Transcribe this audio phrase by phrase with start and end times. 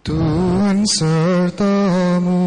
[0.00, 2.40] Tuhan sertamu.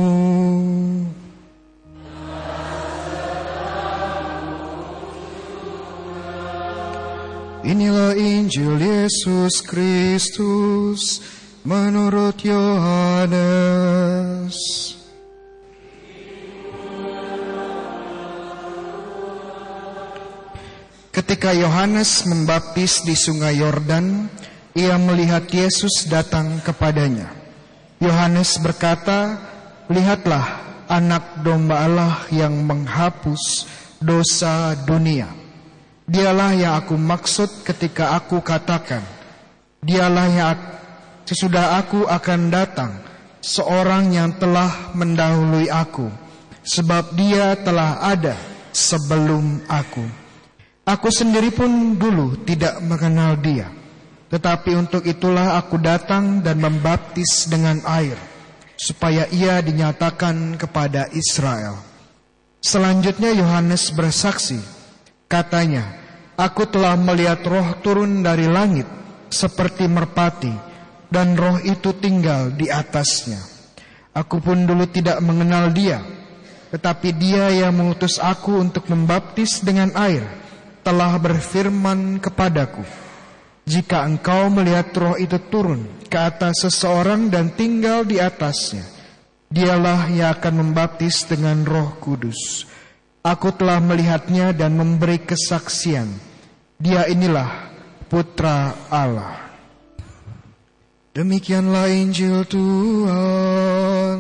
[7.64, 11.22] Inilah Injil Yesus Kristus
[11.62, 13.38] menurut Yohanes.
[21.14, 24.26] Ketika Yohanes membaptis di sungai Yordan,
[24.74, 27.43] ia melihat Yesus datang kepadanya.
[28.04, 29.40] Yohanes berkata,
[29.88, 30.60] "Lihatlah
[30.92, 33.64] anak domba Allah yang menghapus
[34.04, 35.32] dosa dunia."
[36.04, 39.00] Dialah yang aku maksud ketika aku katakan,
[39.84, 40.60] Dialah yang
[41.24, 42.92] sesudah aku akan datang,
[43.44, 46.08] seorang yang telah mendahului aku,
[46.64, 48.36] sebab dia telah ada
[48.72, 50.04] sebelum aku.
[50.84, 53.72] Aku sendiri pun dulu tidak mengenal dia,
[54.34, 58.18] tetapi untuk itulah aku datang dan membaptis dengan air,
[58.74, 61.78] supaya ia dinyatakan kepada Israel.
[62.58, 64.58] Selanjutnya Yohanes bersaksi,
[65.34, 65.82] Katanya,
[66.38, 68.86] aku telah melihat roh turun dari langit
[69.34, 70.54] seperti merpati
[71.10, 73.42] dan roh itu tinggal di atasnya.
[74.14, 76.06] Aku pun dulu tidak mengenal dia,
[76.70, 80.22] tetapi dia yang mengutus aku untuk membaptis dengan air
[80.86, 82.86] telah berfirman kepadaku,
[83.64, 88.84] jika engkau melihat roh itu turun ke atas seseorang dan tinggal di atasnya,
[89.48, 92.68] dialah yang akan membaptis dengan roh kudus.
[93.24, 96.12] Aku telah melihatnya dan memberi kesaksian.
[96.76, 97.72] Dia inilah
[98.12, 99.48] putra Allah.
[101.16, 104.20] Demikianlah Injil Tuhan.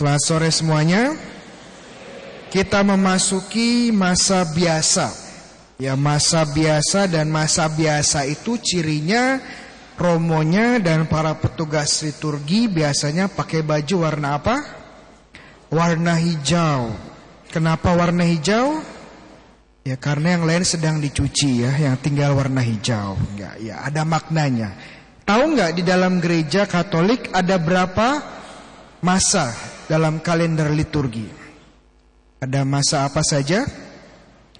[0.00, 1.12] Selamat sore semuanya.
[2.48, 5.12] Kita memasuki masa biasa.
[5.76, 9.36] Ya masa biasa dan masa biasa itu cirinya
[10.00, 14.56] romonya dan para petugas liturgi biasanya pakai baju warna apa?
[15.68, 16.96] Warna hijau.
[17.52, 18.80] Kenapa warna hijau?
[19.84, 23.20] Ya karena yang lain sedang dicuci ya, yang tinggal warna hijau.
[23.36, 24.80] Enggak, ya ada maknanya.
[25.28, 28.40] Tahu nggak di dalam gereja Katolik ada berapa
[29.04, 31.26] masa dalam kalender liturgi?
[32.38, 33.66] Ada masa apa saja?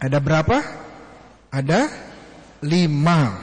[0.03, 0.59] Ada berapa?
[1.55, 1.87] Ada
[2.67, 3.39] lima.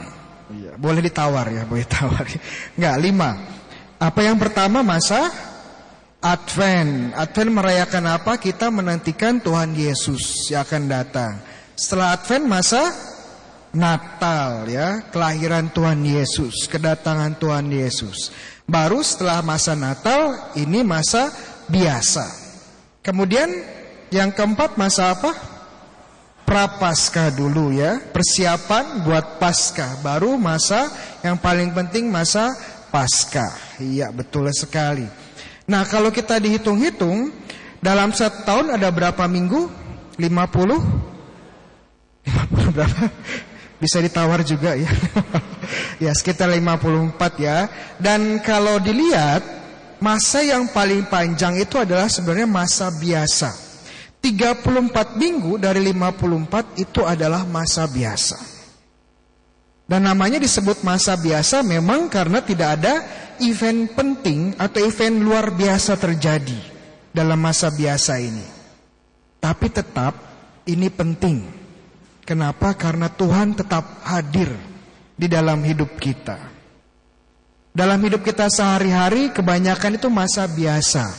[0.51, 2.27] Ya, boleh ditawar ya, boleh tawar.
[2.75, 3.31] Enggak, lima.
[3.97, 5.31] Apa yang pertama masa
[6.19, 7.15] Advent.
[7.15, 8.35] Advent merayakan apa?
[8.35, 11.33] Kita menantikan Tuhan Yesus yang akan datang.
[11.77, 12.83] Setelah Advent masa
[13.77, 18.33] Natal ya, kelahiran Tuhan Yesus, kedatangan Tuhan Yesus.
[18.65, 21.29] Baru setelah masa Natal ini masa
[21.67, 22.25] biasa.
[23.03, 23.47] Kemudian
[24.11, 25.31] yang keempat masa apa?
[26.47, 30.87] prapaskah dulu ya, persiapan buat pasca, baru masa
[31.19, 32.55] yang paling penting masa
[32.87, 33.51] pasca.
[33.83, 35.03] Iya, betul sekali.
[35.67, 37.35] Nah, kalau kita dihitung-hitung
[37.83, 39.67] dalam satu tahun ada berapa minggu?
[40.15, 40.23] 50?
[40.23, 43.03] 50 berapa?
[43.77, 44.87] Bisa ditawar juga ya.
[46.07, 47.67] ya, sekitar 54 ya.
[47.99, 49.43] Dan kalau dilihat
[49.99, 53.49] masa yang paling panjang itu adalah sebenarnya masa biasa.
[54.21, 58.57] 34 minggu dari 54 itu adalah masa biasa.
[59.87, 62.93] Dan namanya disebut masa biasa memang karena tidak ada
[63.39, 66.59] event penting atau event luar biasa terjadi
[67.15, 68.43] dalam masa biasa ini.
[69.39, 70.13] Tapi tetap
[70.67, 71.47] ini penting.
[72.27, 72.75] Kenapa?
[72.75, 74.51] Karena Tuhan tetap hadir
[75.15, 76.56] di dalam hidup kita.
[77.77, 81.13] Dalam hidup kita sehari-hari kebanyakan itu masa biasa.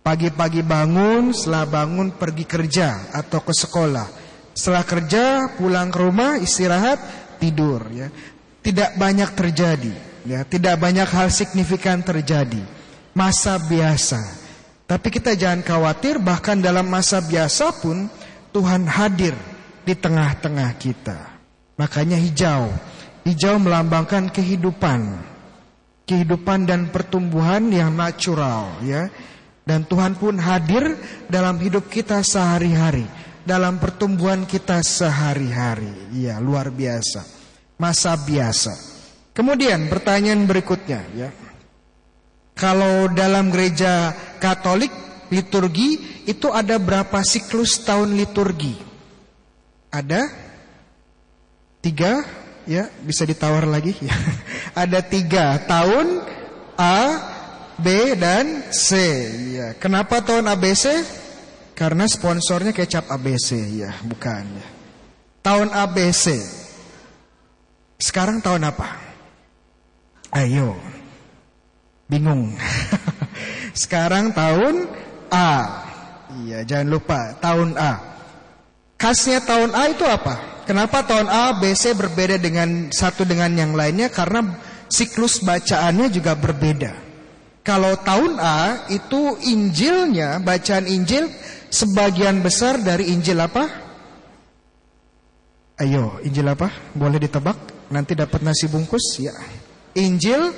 [0.00, 4.08] Pagi-pagi bangun, setelah bangun pergi kerja atau ke sekolah.
[4.56, 5.24] Setelah kerja
[5.60, 6.96] pulang ke rumah istirahat
[7.36, 8.08] tidur ya.
[8.64, 9.92] Tidak banyak terjadi
[10.24, 12.64] ya, tidak banyak hal signifikan terjadi.
[13.12, 14.40] Masa biasa.
[14.88, 18.08] Tapi kita jangan khawatir bahkan dalam masa biasa pun
[18.56, 19.36] Tuhan hadir
[19.84, 21.36] di tengah-tengah kita.
[21.76, 22.72] Makanya hijau.
[23.28, 25.29] Hijau melambangkan kehidupan.
[26.10, 29.06] Kehidupan dan pertumbuhan yang natural ya
[29.70, 30.98] dan Tuhan pun hadir
[31.30, 33.06] dalam hidup kita sehari-hari,
[33.46, 36.10] dalam pertumbuhan kita sehari-hari.
[36.10, 37.22] Iya, luar biasa.
[37.78, 38.74] Masa biasa.
[39.30, 41.30] Kemudian pertanyaan berikutnya ya.
[42.58, 44.10] Kalau dalam gereja
[44.42, 44.90] Katolik
[45.30, 48.74] liturgi itu ada berapa siklus tahun liturgi?
[49.94, 50.28] Ada
[51.78, 52.26] tiga
[52.70, 54.14] ya bisa ditawar lagi ya.
[54.86, 56.22] ada tiga tahun
[56.78, 56.98] A
[57.82, 58.94] B dan C.
[59.58, 59.68] Ya.
[59.74, 61.18] Kenapa tahun ABC?
[61.74, 64.68] Karena sponsornya kecap ABC ya, bukan ya.
[65.40, 66.36] Tahun ABC.
[67.96, 69.00] Sekarang tahun apa?
[70.36, 70.76] Ayo.
[72.06, 72.54] Bingung.
[73.82, 74.86] Sekarang tahun
[75.32, 75.50] A.
[76.44, 77.92] Iya, jangan lupa tahun A.
[79.00, 80.49] Khasnya tahun A itu apa?
[80.70, 84.06] Kenapa tahun A, B, C berbeda dengan satu dengan yang lainnya?
[84.06, 84.54] Karena
[84.86, 86.94] siklus bacaannya juga berbeda.
[87.66, 91.26] Kalau tahun A itu Injilnya, bacaan Injil
[91.74, 93.66] sebagian besar dari Injil apa?
[95.82, 96.70] Ayo, Injil apa?
[96.94, 97.90] Boleh ditebak?
[97.90, 99.34] Nanti dapat nasi bungkus ya.
[99.98, 100.54] Injil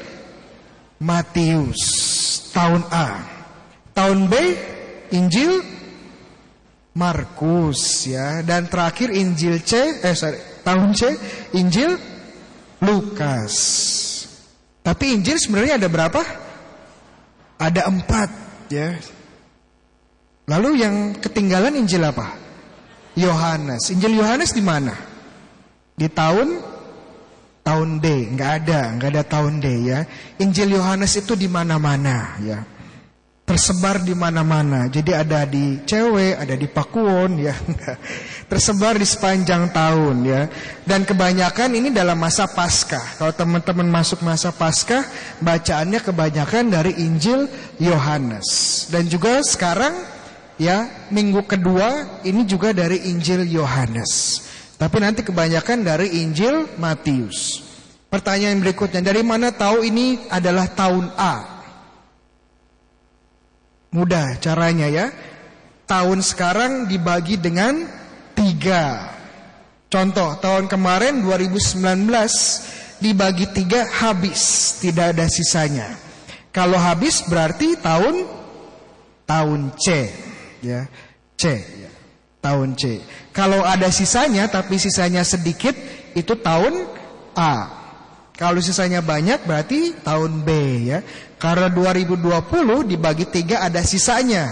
[1.01, 1.81] Matius
[2.53, 3.17] tahun A.
[3.97, 4.35] Tahun B
[5.09, 5.65] Injil
[6.93, 11.01] Markus ya dan terakhir Injil C eh sorry, tahun C
[11.57, 11.97] Injil
[12.85, 13.55] Lukas.
[14.83, 16.21] Tapi Injil sebenarnya ada berapa?
[17.57, 18.31] Ada empat
[18.69, 18.99] ya.
[20.51, 22.35] Lalu yang ketinggalan Injil apa?
[23.15, 23.89] Yohanes.
[23.95, 24.93] Injil Yohanes di mana?
[25.95, 26.59] Di tahun
[27.63, 30.03] tahun D, nggak ada, nggak ada tahun D ya.
[30.43, 32.72] Injil Yohanes itu di mana-mana ya
[33.43, 34.87] tersebar di mana-mana.
[34.87, 37.55] Jadi ada di cewek, ada di Pakuwon ya.
[38.51, 40.43] tersebar di sepanjang tahun ya.
[40.87, 43.19] Dan kebanyakan ini dalam masa Paskah.
[43.19, 45.05] Kalau teman-teman masuk masa Paskah,
[45.43, 47.51] bacaannya kebanyakan dari Injil
[47.83, 48.49] Yohanes.
[48.89, 49.95] Dan juga sekarang
[50.57, 54.43] ya, minggu kedua ini juga dari Injil Yohanes.
[54.79, 57.63] Tapi nanti kebanyakan dari Injil Matius.
[58.11, 61.52] Pertanyaan berikutnya, dari mana tahu ini adalah tahun A?
[63.93, 65.13] Mudah caranya ya.
[65.85, 67.85] Tahun sekarang dibagi dengan
[68.33, 69.13] tiga.
[69.93, 72.09] Contoh, tahun kemarin 2019
[73.05, 75.93] dibagi tiga habis, tidak ada sisanya.
[76.49, 78.25] Kalau habis berarti tahun
[79.29, 80.09] tahun C,
[80.65, 80.89] ya
[81.37, 81.91] C, ya.
[82.41, 83.05] tahun C.
[83.37, 85.77] Kalau ada sisanya tapi sisanya sedikit
[86.17, 86.89] itu tahun
[87.37, 87.82] A.
[88.43, 90.51] Kalau sisanya banyak berarti tahun B
[90.91, 90.99] ya.
[91.39, 94.51] Karena 2020 dibagi tiga ada sisanya.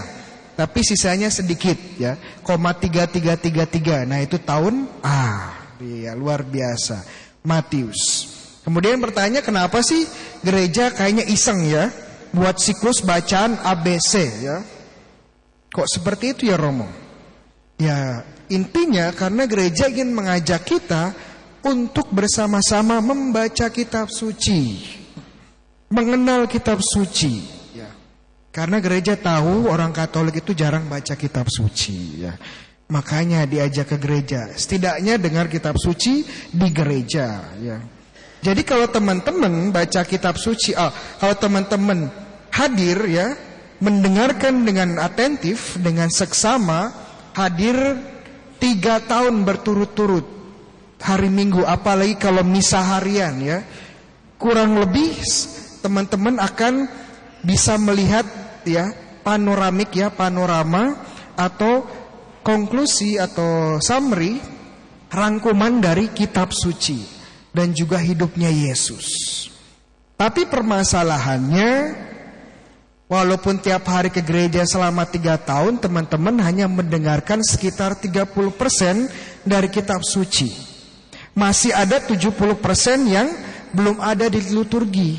[0.55, 2.15] Tapi sisanya sedikit ya.
[2.39, 4.07] Koma tiga tiga tiga tiga.
[4.07, 5.51] Nah itu tahun A.
[5.83, 7.03] Iya luar biasa.
[7.43, 8.31] Matius.
[8.63, 10.07] Kemudian bertanya kenapa sih
[10.39, 11.91] gereja kayaknya iseng ya.
[12.31, 14.63] Buat siklus bacaan ABC ya.
[15.67, 16.87] Kok seperti itu ya Romo?
[17.75, 21.11] Ya intinya karena gereja ingin mengajak kita
[21.65, 24.91] untuk bersama-sama membaca kitab suci
[25.91, 27.43] mengenal kitab suci.
[27.75, 27.91] Ya.
[28.49, 32.25] Karena gereja tahu orang Katolik itu jarang baca kitab suci.
[32.25, 32.33] Ya.
[32.87, 34.51] Makanya diajak ke gereja.
[34.55, 37.43] Setidaknya dengar kitab suci di gereja.
[37.59, 37.77] Ya.
[38.41, 40.89] Jadi kalau teman-teman baca kitab suci, oh,
[41.21, 42.09] kalau teman-teman
[42.49, 43.37] hadir ya,
[43.77, 46.89] mendengarkan dengan atentif, dengan seksama,
[47.37, 48.01] hadir
[48.57, 50.40] tiga tahun berturut-turut
[51.01, 53.65] hari Minggu, apalagi kalau misa harian ya,
[54.37, 55.17] kurang lebih
[55.81, 56.85] teman-teman akan
[57.41, 58.23] bisa melihat
[58.65, 58.93] ya
[59.25, 60.97] panoramik ya panorama
[61.33, 61.85] atau
[62.45, 64.37] konklusi atau summary
[65.09, 67.01] rangkuman dari kitab suci
[67.51, 69.05] dan juga hidupnya Yesus.
[70.15, 71.71] Tapi permasalahannya
[73.09, 78.31] walaupun tiap hari ke gereja selama tiga tahun teman-teman hanya mendengarkan sekitar 30%
[79.43, 80.70] dari kitab suci.
[81.31, 82.59] Masih ada 70%
[83.07, 83.27] yang
[83.71, 85.11] belum ada di liturgi.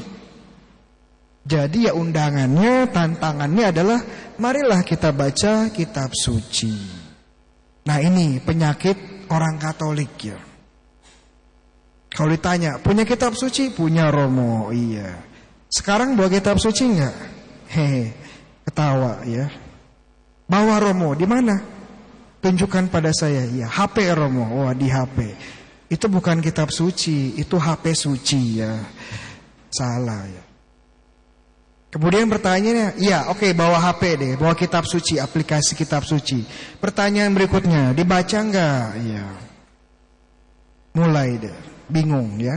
[1.42, 4.00] Jadi ya undangannya, tantangannya adalah
[4.38, 6.70] marilah kita baca kitab suci.
[7.82, 10.38] Nah ini penyakit orang Katolik ya.
[12.12, 13.72] Kalau ditanya, punya kitab suci?
[13.72, 15.16] Punya Romo, iya.
[15.72, 17.16] Sekarang bawa kitab suci enggak?
[17.72, 18.12] Hehe,
[18.68, 19.48] ketawa ya.
[20.44, 21.56] Bawa Romo, di mana?
[22.44, 23.64] Tunjukkan pada saya, iya.
[23.64, 25.18] HP Romo, wah di HP.
[25.92, 28.80] Itu bukan kitab suci, itu HP suci ya.
[29.68, 30.44] Salah ya.
[31.92, 36.40] Kemudian pertanyaannya, iya oke okay, bawa HP deh, bawa kitab suci, aplikasi kitab suci.
[36.80, 38.96] Pertanyaan berikutnya, dibaca enggak?
[38.96, 39.28] Iya.
[40.96, 41.56] Mulai deh,
[41.92, 42.56] bingung ya.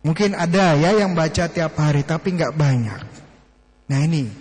[0.00, 3.04] Mungkin ada ya yang baca tiap hari tapi enggak banyak.
[3.92, 4.32] Nah ini,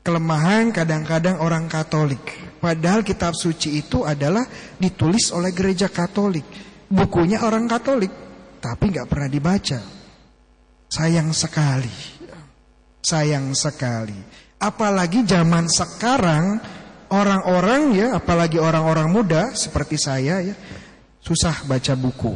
[0.00, 2.24] kelemahan kadang-kadang orang Katolik.
[2.64, 4.48] Padahal kitab suci itu adalah
[4.80, 6.67] ditulis oleh gereja Katolik.
[6.88, 8.12] Bukunya orang Katolik,
[8.64, 9.80] tapi enggak pernah dibaca.
[10.88, 11.92] Sayang sekali.
[13.04, 14.16] Sayang sekali.
[14.56, 16.58] Apalagi zaman sekarang
[17.12, 20.56] orang-orang ya, apalagi orang-orang muda seperti saya ya,
[21.20, 22.32] susah baca buku.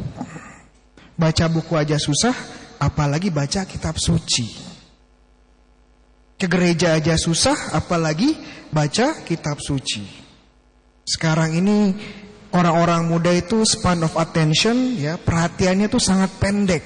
[1.17, 2.33] Baca buku aja susah,
[2.77, 4.45] apalagi baca kitab suci.
[6.37, 8.37] Ke gereja aja susah, apalagi
[8.69, 10.05] baca kitab suci.
[11.03, 11.93] Sekarang ini
[12.53, 16.83] orang-orang muda itu span of attention ya perhatiannya tuh sangat pendek.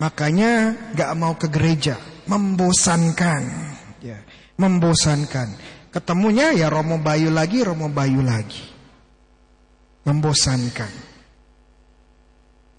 [0.00, 3.42] Makanya gak mau ke gereja, membosankan,
[4.00, 4.16] ya,
[4.56, 5.52] membosankan.
[5.92, 8.64] Ketemunya ya Romo Bayu lagi, Romo Bayu lagi,
[10.08, 11.12] membosankan.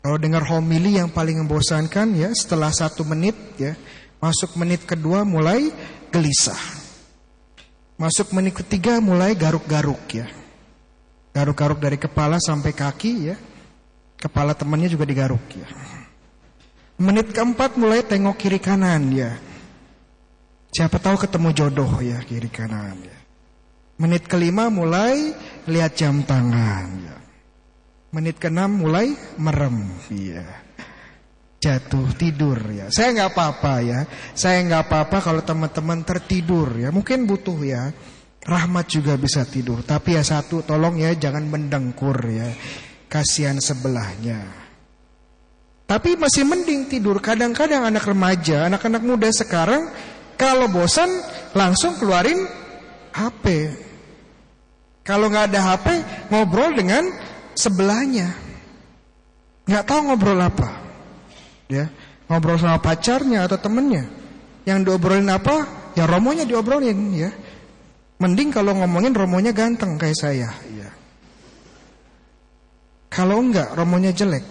[0.01, 3.77] Kalau dengar homili yang paling membosankan ya setelah satu menit ya
[4.17, 5.69] masuk menit kedua mulai
[6.09, 6.57] gelisah.
[8.01, 10.25] Masuk menit ketiga mulai garuk-garuk ya.
[11.31, 13.35] Garuk-garuk dari kepala sampai kaki ya.
[14.19, 15.67] Kepala temannya juga digaruk ya.
[17.01, 19.33] Menit keempat mulai tengok kiri kanan ya.
[20.71, 23.17] Siapa tahu ketemu jodoh ya kiri kanan ya.
[23.97, 25.33] Menit kelima mulai
[25.65, 27.17] lihat jam tangan ya.
[28.11, 29.88] Menit ke-6 mulai merem.
[30.11, 30.43] Iya.
[31.61, 32.91] Jatuh tidur ya.
[32.91, 34.00] Saya nggak apa-apa ya.
[34.35, 36.91] Saya nggak apa-apa kalau teman-teman tertidur ya.
[36.91, 37.93] Mungkin butuh ya.
[38.41, 39.86] Rahmat juga bisa tidur.
[39.86, 42.50] Tapi ya satu tolong ya jangan mendengkur ya.
[43.05, 44.62] Kasihan sebelahnya.
[45.86, 47.19] Tapi masih mending tidur.
[47.19, 49.91] Kadang-kadang anak remaja, anak-anak muda sekarang
[50.39, 51.12] kalau bosan
[51.51, 52.48] langsung keluarin
[53.12, 53.75] HP.
[55.03, 55.88] Kalau nggak ada HP
[56.31, 57.03] ngobrol dengan
[57.53, 58.31] sebelahnya.
[59.67, 60.69] Nggak tahu ngobrol apa.
[61.67, 61.91] Ya,
[62.31, 64.07] ngobrol sama pacarnya atau temennya.
[64.63, 65.91] Yang diobrolin apa?
[66.00, 67.29] Ya romonya diobrolin ya.
[68.22, 70.90] Mending kalau ngomongin romonya ganteng kayak saya, ya.
[73.10, 74.46] Kalau enggak romonya jelek.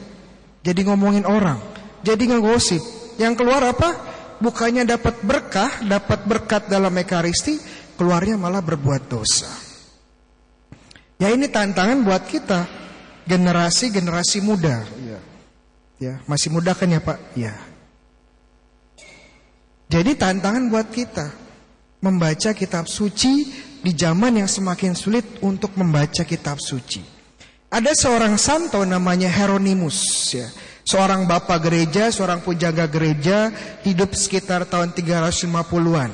[0.67, 1.63] Jadi ngomongin orang,
[2.03, 2.83] jadi ngegosip.
[3.17, 4.11] Yang keluar apa?
[4.43, 7.63] Bukannya dapat berkah, dapat berkat dalam ekaristi,
[7.95, 9.49] keluarnya malah berbuat dosa.
[11.21, 12.67] Ya ini tantangan buat kita
[13.29, 14.83] generasi-generasi muda.
[15.05, 15.21] Ya.
[16.01, 17.19] ya, masih muda kan ya Pak?
[17.39, 17.55] Ya.
[19.93, 21.50] Jadi tantangan buat kita
[22.01, 23.49] membaca kitab suci
[23.81, 27.01] di zaman yang semakin sulit untuk membaca kitab suci.
[27.71, 30.01] Ada seorang santo namanya Heronimus
[30.35, 30.49] ya.
[30.81, 33.53] Seorang bapak gereja, seorang pujaga gereja
[33.87, 36.11] hidup sekitar tahun 350-an.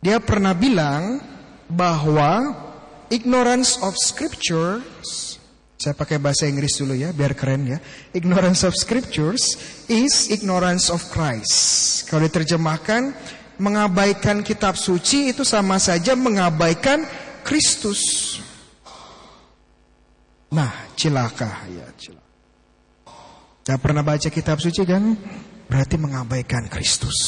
[0.00, 1.20] Dia pernah bilang
[1.68, 2.56] bahwa
[3.12, 5.36] ignorance of scriptures
[5.82, 7.82] saya pakai bahasa Inggris dulu ya, biar keren ya.
[8.14, 9.58] Ignorance of scriptures
[9.90, 12.06] is ignorance of Christ.
[12.06, 13.10] Kalau diterjemahkan,
[13.62, 17.06] mengabaikan kitab suci itu sama saja mengabaikan
[17.46, 18.02] Kristus.
[20.50, 22.26] Nah, cilaka ya, cilaka.
[23.62, 25.14] Gak pernah baca kitab suci kan?
[25.70, 27.18] Berarti mengabaikan Kristus.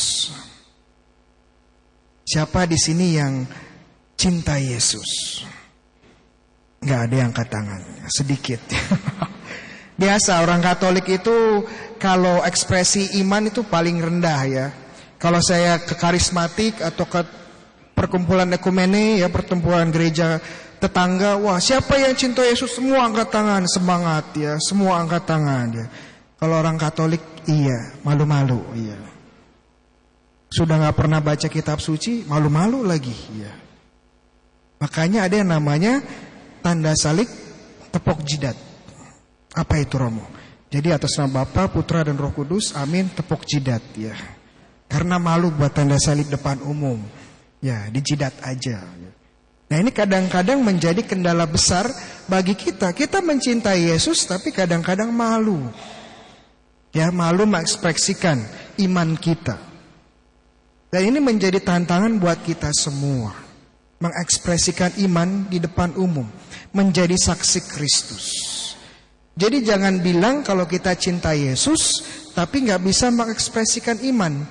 [2.27, 3.47] Siapa di sini yang
[4.19, 5.41] cinta Yesus?
[6.83, 8.61] Nggak ada yang angkat tangan, sedikit.
[10.01, 11.65] Biasa orang Katolik itu
[12.03, 14.67] kalau ekspresi iman itu paling rendah ya.
[15.25, 17.25] Kalau saya ke karismatik atau ke
[17.97, 20.37] perkumpulan ekumene ya pertemuan gereja
[20.77, 25.87] tetangga, wah siapa yang cinta Yesus semua angkat tangan, semangat ya, semua angkat tangan ya.
[26.37, 29.01] Kalau orang Katolik iya, malu-malu iya.
[30.53, 33.53] Sudah nggak pernah baca kitab suci, malu-malu lagi ya.
[34.77, 36.05] Makanya ada yang namanya
[36.61, 37.33] tanda salib
[37.89, 38.61] tepok jidat.
[39.57, 40.29] Apa itu Romo?
[40.69, 44.44] Jadi atas nama Bapa, Putra dan Roh Kudus, amin, tepok jidat ya.
[44.89, 47.01] Karena malu buat tanda salib depan umum.
[47.65, 48.85] Ya, dijidat aja.
[49.73, 51.89] Nah ini kadang-kadang menjadi kendala besar
[52.29, 52.93] bagi kita.
[52.93, 55.59] Kita mencintai Yesus tapi kadang-kadang malu.
[56.95, 58.39] Ya, malu mengekspresikan
[58.85, 59.59] iman kita.
[60.93, 63.45] Dan ini menjadi tantangan buat kita semua
[64.05, 66.29] mengekspresikan iman di depan umum,
[66.77, 68.27] menjadi saksi Kristus.
[69.35, 72.05] Jadi jangan bilang kalau kita cinta Yesus,
[72.37, 74.45] tapi nggak bisa mengekspresikan iman.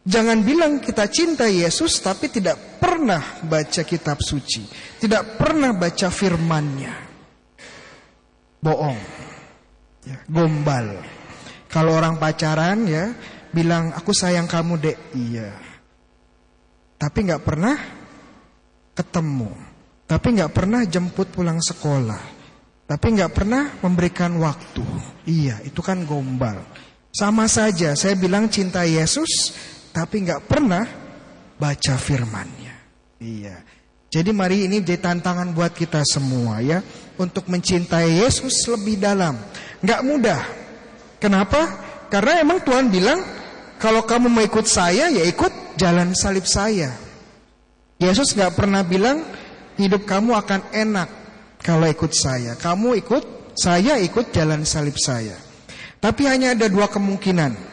[0.00, 4.64] Jangan bilang kita cinta Yesus, tapi tidak pernah baca kitab suci,
[4.96, 6.94] tidak pernah baca firmannya.
[8.64, 9.00] Bohong,
[10.08, 11.04] ya, gombal.
[11.68, 13.12] Kalau orang pacaran ya,
[13.52, 15.52] bilang aku sayang kamu dek, iya.
[16.96, 17.76] Tapi nggak pernah
[18.96, 19.52] ketemu,
[20.08, 22.20] tapi nggak pernah jemput pulang sekolah,
[22.88, 24.84] tapi nggak pernah memberikan waktu.
[25.28, 26.60] Iya, itu kan gombal.
[27.12, 29.54] Sama saja, saya bilang cinta Yesus,
[29.90, 30.84] tapi nggak pernah
[31.60, 32.74] baca firmannya.
[33.20, 33.56] Iya.
[34.10, 36.82] Jadi mari ini jadi tantangan buat kita semua ya
[37.14, 39.38] untuk mencintai Yesus lebih dalam.
[39.84, 40.42] Nggak mudah.
[41.22, 41.60] Kenapa?
[42.10, 43.22] Karena emang Tuhan bilang
[43.78, 46.90] kalau kamu mau ikut saya ya ikut jalan salib saya.
[48.00, 49.20] Yesus gak pernah bilang
[49.76, 51.08] hidup kamu akan enak
[51.60, 52.56] kalau ikut saya.
[52.56, 55.36] Kamu ikut, saya ikut jalan salib saya.
[56.00, 57.69] Tapi hanya ada dua kemungkinan.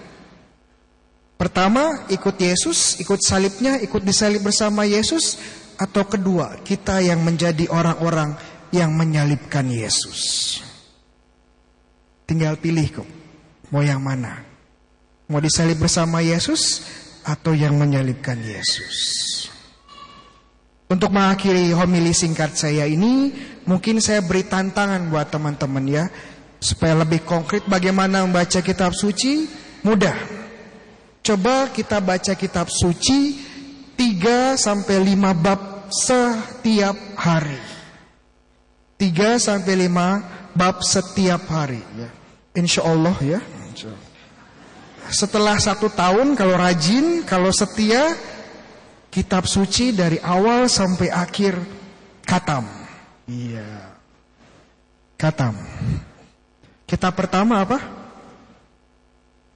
[1.37, 5.37] Pertama, ikut Yesus, ikut salibnya, ikut disalib bersama Yesus,
[5.77, 8.33] atau kedua, kita yang menjadi orang-orang
[8.73, 10.57] yang menyalibkan Yesus.
[12.25, 13.09] Tinggal pilih kok,
[13.69, 14.41] mau yang mana?
[15.29, 16.81] Mau disalib bersama Yesus
[17.21, 18.97] atau yang menyalibkan Yesus?
[20.89, 23.29] Untuk mengakhiri homili singkat saya ini,
[23.67, 26.09] mungkin saya beri tantangan buat teman-teman ya,
[26.57, 29.45] supaya lebih konkret bagaimana membaca kitab suci,
[29.85, 30.36] mudah.
[31.27, 33.35] Coba kita baca kitab suci
[33.99, 37.59] 3 sampai 5 bab setiap hari.
[38.95, 42.07] 3 sampai 5 bab setiap hari ya.
[42.55, 43.43] Insya Allah ya.
[45.11, 48.15] Setelah satu tahun kalau rajin, kalau setia,
[49.11, 51.59] kitab suci dari awal sampai akhir
[52.23, 52.63] katam.
[53.27, 53.99] Iya.
[55.19, 55.59] Katam.
[56.87, 57.83] Kitab pertama apa?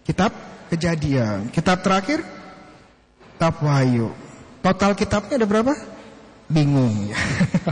[0.03, 1.51] Kitab Kejadian.
[1.51, 2.23] Kitab terakhir
[3.41, 4.13] Kitab Wahyu.
[4.61, 5.73] Total kitabnya ada berapa?
[6.45, 7.09] Bingung.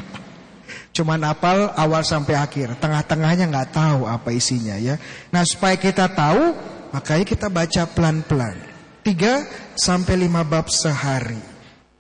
[0.97, 4.97] Cuman apal awal sampai akhir, tengah-tengahnya nggak tahu apa isinya ya.
[5.29, 6.57] Nah supaya kita tahu,
[6.89, 8.57] makanya kita baca pelan-pelan.
[9.05, 9.45] Tiga
[9.77, 11.37] sampai lima bab sehari.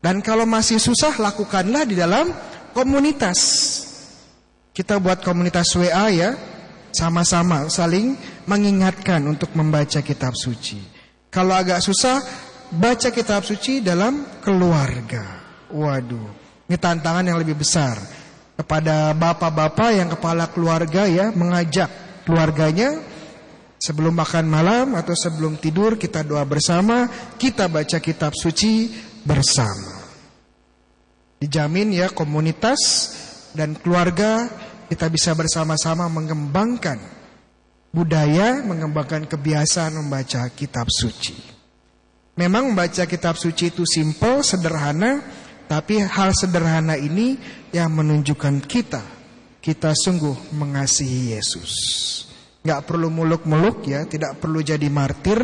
[0.01, 2.33] Dan kalau masih susah lakukanlah di dalam
[2.73, 3.39] komunitas.
[4.73, 6.33] Kita buat komunitas WA ya,
[6.91, 8.17] sama-sama saling
[8.49, 10.81] mengingatkan untuk membaca kitab suci.
[11.29, 12.17] Kalau agak susah,
[12.73, 15.41] baca kitab suci dalam keluarga.
[15.69, 16.29] Waduh,
[16.65, 17.97] ini tantangan yang lebih besar.
[18.59, 21.87] Kepada bapak-bapak yang kepala keluarga ya, mengajak
[22.27, 22.99] keluarganya
[23.79, 27.07] sebelum makan malam atau sebelum tidur kita doa bersama,
[27.39, 28.91] kita baca kitab suci
[29.23, 30.03] bersama.
[31.39, 32.81] Dijamin ya komunitas
[33.55, 34.51] dan keluarga
[34.89, 36.97] kita bisa bersama-sama mengembangkan
[37.93, 41.37] budaya, mengembangkan kebiasaan membaca kitab suci.
[42.33, 45.21] Memang membaca kitab suci itu simple, sederhana,
[45.69, 47.37] tapi hal sederhana ini
[47.69, 49.03] yang menunjukkan kita,
[49.61, 51.73] kita sungguh mengasihi Yesus.
[52.63, 55.37] Gak perlu muluk-muluk ya, tidak perlu jadi martir,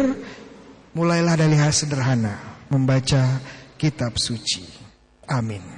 [0.96, 3.44] mulailah dari hal sederhana, membaca
[3.76, 4.64] kitab suci.
[5.28, 5.75] Amin.